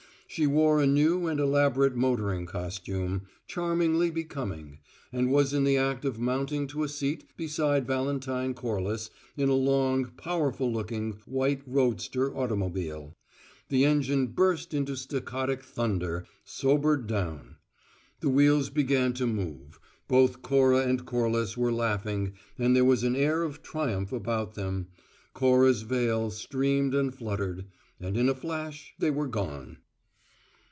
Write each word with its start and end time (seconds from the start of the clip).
She 0.33 0.47
wore 0.47 0.79
a 0.81 0.87
new 0.87 1.27
and 1.27 1.41
elaborate 1.41 1.93
motoring 1.93 2.45
costume, 2.45 3.23
charmingly 3.47 4.09
becoming, 4.09 4.79
and 5.11 5.29
was 5.29 5.51
in 5.53 5.65
the 5.65 5.75
act 5.75 6.05
of 6.05 6.21
mounting 6.21 6.67
to 6.67 6.83
a 6.83 6.87
seat 6.87 7.25
beside 7.35 7.85
Valentine 7.85 8.53
Corliss 8.53 9.09
in 9.35 9.49
a 9.49 9.53
long, 9.53 10.05
powerful 10.11 10.71
looking, 10.71 11.19
white 11.25 11.61
"roadster" 11.67 12.33
automobile. 12.33 13.13
The 13.67 13.83
engine 13.83 14.27
burst 14.27 14.73
into 14.73 14.95
staccato 14.95 15.57
thunder, 15.57 16.25
sobered 16.45 17.07
down; 17.07 17.57
the 18.21 18.29
wheels 18.29 18.69
began 18.69 19.11
to 19.15 19.27
move 19.27 19.81
both 20.07 20.41
Cora 20.41 20.87
and 20.87 21.05
Corliss 21.05 21.57
were 21.57 21.73
laughing 21.73 22.31
and 22.57 22.73
there 22.73 22.85
was 22.85 23.03
an 23.03 23.17
air 23.17 23.43
of 23.43 23.61
triumph 23.61 24.13
about 24.13 24.53
them 24.55 24.87
Cora's 25.33 25.81
veil 25.81 26.29
streamed 26.31 26.95
and 26.95 27.13
fluttered: 27.13 27.65
and 27.99 28.15
in 28.15 28.29
a 28.29 28.33
flash 28.33 28.93
they 28.97 29.11
were 29.11 29.27
gone. 29.27 29.79